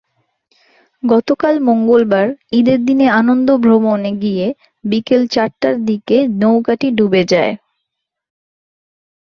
[1.03, 2.27] গতকাল মঙ্গলবার
[2.59, 4.45] ঈদের দিনে আনন্দভ্রমণে গিয়ে
[4.83, 7.53] বিকেল চারটার দিকে নৌকাটি ডুবে যায়।